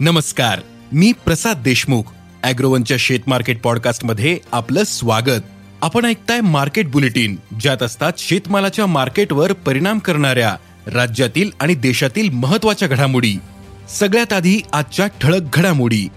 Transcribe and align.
नमस्कार 0.00 0.60
मी 0.92 1.12
प्रसाद 1.12 1.62
देशमुख 1.62 2.02
अॅग्रोवनच्या 2.42 2.96
शेत 3.00 3.20
मार्केट 3.26 3.62
पॉडकास्टमध्ये 3.62 4.38
आपलं 4.52 4.84
स्वागत. 4.84 5.42
आपण 5.82 6.04
ऐकताय 6.04 6.40
मार्केट 6.40 6.90
बुलेटिन 6.90 7.36
ज्यात 7.60 7.82
असतात 7.82 8.12
शेतमालाच्या 8.18 8.86
मार्केटवर 8.86 9.52
परिणाम 9.52 9.98
करणाऱ्या 9.98 10.56
राज्यातील 10.86 11.50
आणि 11.60 11.74
देशातील 11.74 12.30
महत्त्वाच्या 12.30 12.88
घडामोडी. 12.88 13.34
सगळ्यात 13.88 14.32
आधी 14.32 14.60
आजच्या 14.72 15.06
ठळक 15.06 15.42
घडामोडी. 15.52 16.08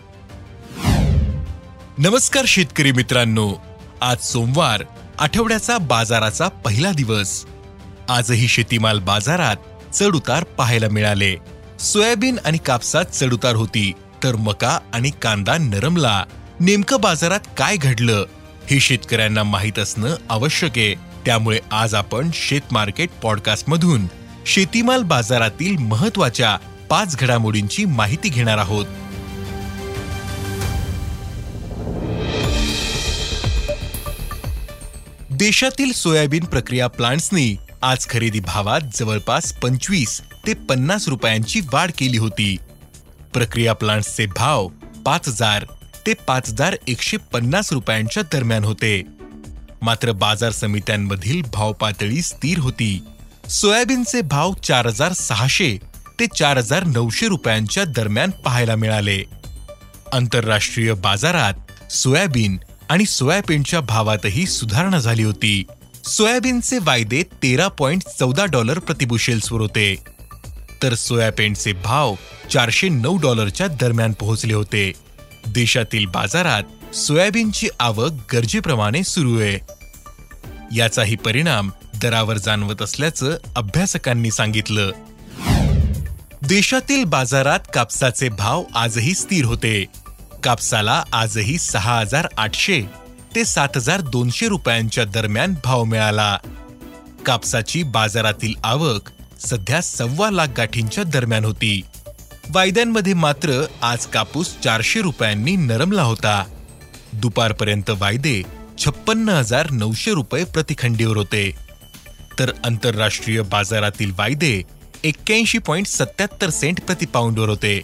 नमस्कार 1.97 2.45
शेतकरी 2.47 2.91
मित्रांनो 2.91 3.53
आज 4.01 4.17
सोमवार 4.23 4.83
आठवड्याचा 5.19 5.77
बाजाराचा 5.77 6.47
पहिला 6.47 6.91
दिवस. 6.91 7.45
आजही 8.09 8.47
शेतीमाल 8.47 8.99
बाजारात 8.99 9.55
चढ 9.93 10.15
उतार 10.15 10.43
पाहायला 10.43 10.87
मिळाले. 10.87 11.35
सोयाबीन 11.79 12.37
आणि 12.45 12.57
कापसात 12.57 13.05
चढउतार 13.05 13.55
होती 13.55 13.91
तर 14.23 14.35
मका 14.35 14.79
आणि 14.93 15.11
कांदा 15.21 15.57
नरमला. 15.57 16.23
नेमकं 16.59 17.01
बाजारात 17.01 17.39
काय 17.57 17.77
घडलं 17.77 18.25
हे 18.71 18.79
शेतकऱ्यांना 18.79 19.43
माहीत 19.43 19.79
असणं 19.79 20.15
आवश्यक 20.29 20.71
आहे. 20.77 20.95
त्यामुळे 21.25 21.59
आज 21.71 21.95
आपण 21.95 22.29
शेत 22.33 22.61
मार्केट 22.71 23.09
पॉडकास्ट 23.23 23.69
मधून 23.69 24.07
शेतीमाल 24.45 25.03
बाजारातील 25.03 25.77
महत्त्वाच्या 25.77 26.57
पाच 26.89 27.17
घडामोडींची 27.17 27.85
माहिती 27.85 28.29
घेणार 28.29 28.57
आहोत. 28.57 28.85
देशातील 35.29 35.91
सोयाबीन 35.91 36.43
प्रक्रिया 36.43 36.87
प्लांट्सनी 36.87 37.55
आज 37.81 38.07
खरेदी 38.07 38.39
भावात 38.39 38.81
जवळपास 38.93 39.53
पंचवीस 39.53 40.21
ते 40.47 40.53
पन्नास 40.53 41.07
रुपयांची 41.07 41.59
वाढ 41.73 41.91
केली 41.97 42.17
होती. 42.17 42.57
प्रक्रिया 43.33 43.73
प्लांट्सचे 43.73 44.25
भाव 44.25 44.67
पाच 45.05 45.27
हजार 45.27 45.65
ते 46.07 46.13
पाच 46.13 46.49
हजार 46.49 46.75
एकशे 46.87 47.17
पन्नास 47.17 47.73
रुपयांच्या 47.73 48.23
दरम्यान 48.23 48.63
होते. 48.63 49.01
मात्र 49.81 50.11
बाजार 50.11 50.51
समित्यांमधील 50.51 51.41
भाव 51.53 51.73
पातळी 51.73 52.21
स्थिर 52.21 52.59
होती. 52.59 53.03
सोयाबीनचे 53.49 54.21
भाव 54.21 54.53
चार 54.53 54.85
हजार 54.85 55.13
सहाशे 55.13 55.77
ते 56.19 56.27
चार 56.27 56.57
हजार 56.57 56.83
नऊशे 56.83 57.27
रुपयांच्या 57.27 57.83
दरम्यान 57.85 58.29
पाहायला 58.29 58.75
मिळाले. 58.75 59.23
आंतरराष्ट्रीय 60.13 60.93
बाजारात 60.93 61.91
सोयाबीन 61.91 62.57
आणि 62.89 63.05
सोयाबीनच्या 63.05 63.79
भावातही 63.79 64.45
सुधारणा 64.45 64.99
झाली 64.99 65.23
होती. 65.23 65.63
सोयाबीनचे 66.05 66.77
वायदे 66.77 67.23
तेरा 67.23 67.67
पॉइंट 67.67 68.03
चौदा 68.19 68.45
डॉलर 68.45 68.79
प्रतिबुशेल्सवर 68.79 69.61
होते. 69.61 70.12
तर 70.83 70.93
सोयाबीनचे 70.93 71.73
भाव 71.73 72.15
चारशे 72.51 72.89
नऊ 72.89 73.17
डॉलरच्या 73.17 73.67
दरम्यान 73.67 74.13
पोहोचले 74.13 74.53
होते. 74.53 74.91
देशातील 75.47 76.05
बाजारात 76.05 76.95
सोयाबीनची 76.95 77.67
आवक 77.79 78.11
गरजेप्रमाणे 78.33 79.03
सुरू 79.03 79.39
आहे. 79.39 79.59
याचाही 80.75 81.15
परिणाम 81.15 81.71
दरावर 82.01 82.37
जाणवत 82.37 82.81
असल्याचं 82.81 83.37
अभ्यासकांनी 83.55 84.31
सांगितलं. 84.31 84.91
देशातील 86.41 87.03
बाजारात 87.03 87.59
कापसाचे 87.73 88.29
भाव 88.29 88.63
आजही 88.75 89.13
स्थिर 89.13 89.45
होते. 89.45 89.85
कापसाला 90.43 91.03
आजही 91.13 91.57
सहा 91.57 91.99
हजार 91.99 92.27
आठशे 92.37 92.81
ते 93.35 93.45
सात 93.45 93.69
हजार 93.75 94.01
दोनशे 94.01 94.47
रुपयांच्या 94.47 95.05
दरम्यान 95.05 95.53
भाव 95.63 95.83
मिळाला. 95.83 96.37
कापसाची 97.25 97.83
बाजारातील 97.83 98.53
आवक 98.63 99.09
सध्या 99.43 99.81
सव्वा 99.81 100.31
लाख 100.31 100.47
गाठींच्या 100.57 101.03
दरम्यान 101.03 101.45
होती. 101.45 101.81
वायद्यांमध्ये 102.49 103.13
मात्र 103.13 103.65
आज 103.81 104.05
कापूस 104.05 104.55
चारशे 104.63 105.01
रुपयांनी 105.01 105.55
नरमला 105.55 106.01
होता. 106.01 106.43
दुपारपर्यंत 107.13 107.89
वायदे 107.89 108.41
छप्पन्न 108.77 109.29
हजार 109.29 109.71
नऊशे 109.71 110.11
रुपये 110.11 110.43
प्रतिखंडीवर 110.43 111.17
होते. 111.17 111.51
तर 112.39 112.51
आंतरराष्ट्रीय 112.65 113.41
बाजारातील 113.41 114.11
वायदे 114.17 114.61
एक्क्याऐंशी 115.03 115.57
पॉईंट 115.57 115.87
सत्याहत्तर 115.87 116.49
सेंट 116.49 116.81
प्रतिपाऊंडवर 116.81 117.49
होते. 117.49 117.81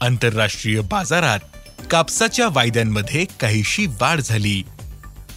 आंतरराष्ट्रीय 0.00 0.80
बाजारात 0.80 1.38
कापसाच्या 1.90 2.48
वायद्यांमध्ये 2.52 3.26
काहीशी 3.40 3.86
वाढ 3.86 4.20
झाली. 4.20 4.62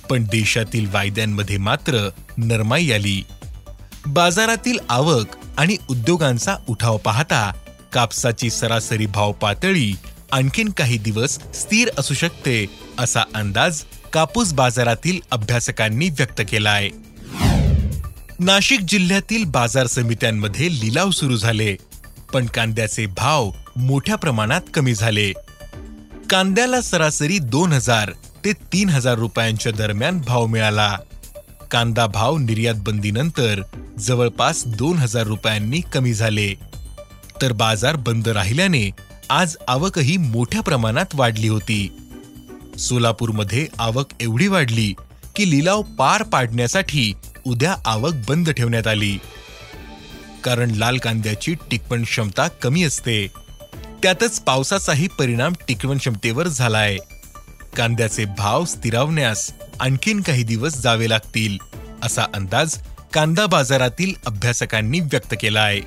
पण 0.09 0.23
देशातील 0.23 0.89
वायद्यांमध्ये 0.93 1.57
मात्र 1.57 2.09
नरमाई 2.37 2.91
आली. 2.91 3.23
बाजारातील 4.07 4.77
आवक 4.89 5.25
आणि 5.57 5.77
उद्योगांचा 5.89 6.55
उठाव 6.67 6.97
पाहता 6.97 7.51
कापसाची 7.93 8.49
सरासरी 8.49 9.05
भाव 9.05 9.31
पातळी 9.31 9.95
आणखीन 10.31 10.69
काही 10.69 10.97
दिवस 10.97 11.39
स्थिर 11.55 11.89
असू 11.97 12.13
शकते 12.13 12.65
असा 12.99 13.23
अंदाज 13.35 13.81
कापूस 14.13 14.53
बाजारातील 14.53 15.19
अभ्यासकांनी 15.31 16.09
व्यक्त 16.09 16.41
केलाय. 16.49 16.89
नाशिक 18.39 18.79
जिल्ह्यातील 18.87 19.43
बाजार 19.43 19.87
समित्यांमध्ये 19.87 20.71
लिलाव 20.71 21.11
सुरू 21.11 21.37
झाले 21.37 21.75
पण 22.33 22.45
कांद्याचे 22.45 23.05
भाव 23.05 23.51
मोठ्या 23.75 24.15
प्रमाणात 24.15 24.61
कमी 24.73 24.93
झाले. 24.93 25.31
कांद्याला 26.29 26.81
सरासरी 26.81 27.39
दोन 27.39 27.73
हजार 27.73 28.11
ते 28.45 28.53
तीन 28.53 28.89
हजार 28.89 29.15
रुपयांच्या 29.15 29.71
दरम्यान 29.71 30.21
भाव 30.21 30.45
मिळाला. 30.45 30.97
कांदा 31.71 32.07
भाव 32.07 32.37
निर्यात 32.37 32.75
बंदीनंतर 32.75 33.61
जवळपास 34.01 34.67
दोन 34.67 34.97
हजार 34.97 35.23
रुपयांनी 35.23 35.81
कमी 35.81 36.13
झाले. 36.13 36.53
तर 37.41 37.51
बाजार 37.51 37.95
बंद 37.95 38.27
राहिल्याने 38.27 38.89
आज 39.29 39.55
आवकही 39.67 40.17
मोठ्या 40.17 40.61
प्रमाणात 40.61 41.05
वाढली 41.13 41.47
होती. 41.47 41.91
सोलापूरमध्ये 42.79 43.67
आवक 43.77 44.05
एवढी 44.19 44.47
वाढली 44.47 44.93
की 45.35 45.49
लिलाव 45.49 45.81
पार 45.81 46.23
पाडण्यासाठी 46.23 47.13
उद्या 47.45 47.75
आवक 47.85 48.13
बंद 48.27 48.49
ठेवण्यात 48.49 48.87
आली. 48.87 49.17
कारण 50.43 50.71
लाल 50.71 50.97
कांद्याची 50.97 51.53
टिकवण 51.71 52.03
क्षमता 52.03 52.47
कमी 52.47 52.83
असते. 52.83 53.27
त्यातच 54.03 54.39
पावसाचाही 54.39 55.07
परिणाम 55.07 55.53
टिकवण 55.67 55.97
क्षमतेवर 55.97 56.47
झालाय. 56.47 56.97
कांद्याचे 57.77 58.25
भाव 58.25 58.65
स्थिरावण्यास 58.65 59.51
आणखीन 59.79 60.21
काही 60.21 60.43
दिवस 60.43 60.77
जावे 60.77 61.09
लागतील 61.09 61.57
असा 62.03 62.21
अंदाज 62.33 62.77
कांदा 63.13 63.45
बाजारातील 63.45 64.13
अभ्यासकांनी 64.25 64.99
व्यक्त 64.99 65.35
केला 65.41 65.61
आहे. 65.61 65.81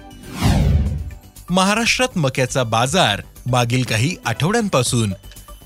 महाराष्ट्रात 1.50 2.18
मक्याचा 2.18 2.62
बाजार 2.62 3.22
मागील 3.46 3.82
काही 3.82 4.16
आठवड्यांपासून 4.26 5.12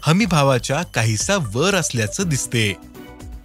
हमीभावाच्या 0.02 0.82
काहीसा 0.82 1.36
वर 1.54 1.74
असल्याचं 1.74 2.28
दिसते. 2.28 2.76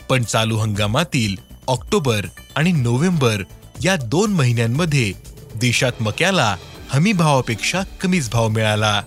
पण 0.10 0.24
चालू 0.24 0.58
हंगामातील 0.58 1.36
ऑक्टोबर 1.68 2.26
आणि 2.56 2.72
नोव्हेंबर 2.72 3.44
या 3.84 3.96
दोन 3.96 4.34
महिन्यांमध्ये 4.34 5.14
देशात 5.56 5.92
मक्याला 6.00 6.56
हमीभावापेक्षा 6.90 7.82
कमीच 8.02 8.30
भाव 8.32 8.48
मिळाला. 8.48 9.02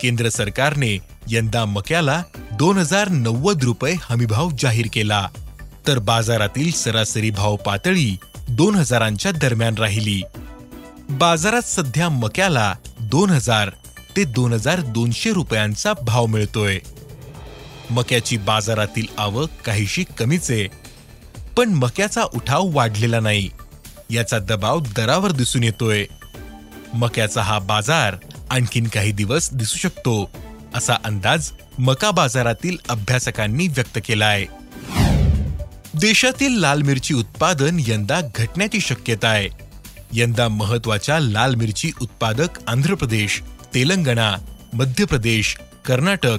केंद्र 0.00 0.28
सरकारने 0.28 0.98
यंदा 1.28 1.64
मक्याला 1.64 2.22
दोन 2.52 2.78
हजार 2.78 3.08
नव्वद 3.08 3.64
रुपये 3.64 3.94
हमीभाव 4.02 4.50
जाहीर 4.58 4.86
केला. 4.92 5.28
तर 5.86 5.98
बाजारातील 5.98 6.70
सरासरी 6.72 7.30
भाव 7.30 7.56
पातळी 7.56 8.16
दोन 8.48 8.74
हजारांच्या 8.74 9.32
दरम्यान 9.32 9.74
राहिली. 9.78 10.22
बाजारात 11.10 11.62
सध्या 11.62 12.08
मक्याला 12.08 12.74
दोन 13.00 13.30
हजार 13.30 13.70
ते 14.16 14.24
दोन 14.24 14.52
हजार 14.52 14.80
दोनशे 14.80 15.32
रुपयांचा 15.32 15.92
भाव 16.02 16.26
मिळतोय. 16.26 16.78
मक्याची 17.90 18.36
बाजारातील 18.36 19.06
आवक 19.18 19.50
काहीशी 19.64 20.04
कमीच 20.18 20.50
आहे 20.50 20.66
पण 21.56 21.72
मक्याचा 21.74 22.22
उठाव 22.34 22.70
वाढलेला 22.72 23.20
नाही. 23.20 23.48
याचा 24.10 24.38
दबाव 24.38 24.80
दरावर 24.96 25.32
दिसून 25.32 25.62
येतोय. 25.64 26.04
मक्याचा 26.94 27.42
हा 27.42 27.58
बाजार 27.58 28.16
आणखीन 28.50 28.86
काही 28.88 29.12
दिवस 29.12 29.48
दिसू 29.52 29.78
शकतो 29.78 30.30
असा 30.74 30.96
अंदाज 31.04 31.50
मका 31.78 32.10
बाजारातील 32.10 32.76
अभ्यासकांनी 32.88 33.66
व्यक्त 33.68 33.98
केला 34.04 34.26
आहे 34.26 34.46
देशातील 35.94 36.58
लाल 36.60 36.82
मिरची 36.82 37.14
उत्पादन 37.14 37.76
यंदा 37.86 38.20
घटण्याची 38.34 38.80
शक्यता 38.80 39.28
आहे. 39.28 39.48
यंदा 40.12 40.48
महत्त्वाच्या 40.48 41.20
लाल 41.20 41.54
मिरची 41.54 41.92
उत्पादक 42.00 42.48
आंध्र 42.66 42.94
प्रदेश 42.94 43.42
तेलंगणा 43.74 44.34
मध्य 44.72 45.04
प्रदेश 45.04 45.56
कर्नाटक 45.86 46.38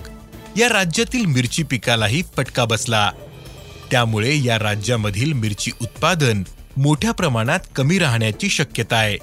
या 0.57 0.69
राज्यातील 0.69 1.25
मिरची 1.25 1.63
पिकालाही 1.63 2.24
फटका 2.38 2.65
बसला. 2.65 3.12
त्यामुळे 3.92 4.44
या 4.44 4.59
राज्यामधील 4.59 5.33
मिरची 5.33 5.71
उत्पादन 5.81 6.44
मोठ्या 6.77 7.12
प्रमाणात 7.12 7.59
कमी 7.75 8.00
राहण्याची 8.00 8.50
शक्यता 8.50 8.95
आहे. 8.95 9.18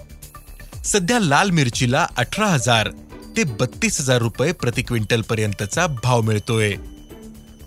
सध्या 0.84 1.20
लाल 1.20 1.50
मिरचीला 1.50 2.06
अठरा 2.16 2.46
हजार 2.46 2.88
ते 3.36 3.44
बत्तीस 3.44 4.00
हजार 4.00 4.18
रुपये 4.18 4.52
प्रति 4.52 4.82
क्विंटल 4.82 5.20
पर्यंतचा 5.20 5.86
भाव 5.86 6.20
मिळतोय. 6.20 6.74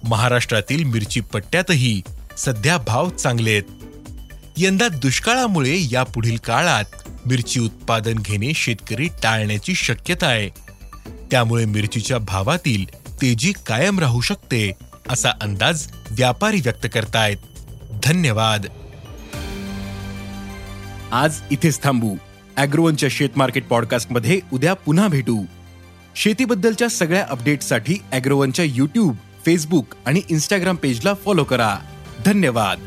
महाराष्ट्रातील 0.03 0.83
मिरची 0.83 1.21
पट्ट्यातही 1.21 2.01
सध्या 2.45 2.77
भाव 2.77 3.09
चांगले 3.09 3.51
आहेत. 3.51 3.63
यंदा 4.57 4.88
दुष्काळामुळे 4.88 5.77
या 5.91 6.03
पुढील 6.03 6.38
काळात 6.38 6.83
मिरची 7.25 7.59
उत्पादन 7.59 8.13
घेणे 8.13 8.53
शेतकरी 8.53 9.07
टाळण्याची 9.23 9.75
शक्यता 9.75 10.27
आहे. 10.27 10.49
त्यामुळे 11.31 11.65
मिरचीच्या 11.65 12.17
भावातील 12.17 12.85
तेजी 13.21 13.53
कायम 13.65 13.99
राहू 13.99 14.21
शकते 14.21 14.71
असा 15.09 15.29
अंदाज 15.41 15.88
व्यापारी 16.11 16.61
व्यक्त 16.61 16.88
करतायत. 16.93 17.38
धन्यवाद. 18.03 18.65
आज 21.11 21.35
इथेच 21.51 21.83
थांबू. 21.83 22.15
अॅग्रोवनच्या 22.57 23.09
शेत 23.11 23.29
मार्केट 23.35 23.67
पॉडकास्टमध्ये 23.67 24.39
उद्या 24.53 24.73
पुन्हा 24.73 25.07
भेटू. 25.07 25.45
शेतीबद्दलच्या 26.15 26.87
सगळ्या 26.87 27.25
अपडेटसाठी 27.29 27.97
अॅग्रोवनच्या 28.11 28.65
युट्यूब 28.65 29.15
फेसबुक 29.45 29.85
आणि 30.05 30.21
इन्स्टाग्राम 30.29 30.75
पेजला 30.75 31.13
फॉलो 31.13 31.44
करा. 31.44 31.77
धन्यवाद. 32.25 32.79